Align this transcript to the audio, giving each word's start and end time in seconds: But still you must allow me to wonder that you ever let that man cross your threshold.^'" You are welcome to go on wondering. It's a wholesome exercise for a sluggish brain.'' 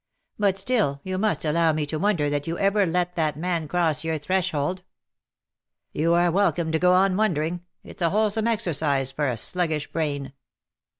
But 0.39 0.57
still 0.57 0.99
you 1.03 1.19
must 1.19 1.45
allow 1.45 1.73
me 1.73 1.85
to 1.85 1.99
wonder 1.99 2.27
that 2.27 2.47
you 2.47 2.57
ever 2.57 2.87
let 2.87 3.15
that 3.15 3.37
man 3.37 3.67
cross 3.67 4.03
your 4.03 4.17
threshold.^'" 4.17 4.81
You 6.01 6.15
are 6.15 6.31
welcome 6.31 6.71
to 6.71 6.79
go 6.79 6.93
on 6.93 7.15
wondering. 7.15 7.61
It's 7.83 8.01
a 8.01 8.09
wholesome 8.09 8.47
exercise 8.47 9.11
for 9.11 9.27
a 9.27 9.37
sluggish 9.37 9.91
brain.'' 9.91 10.33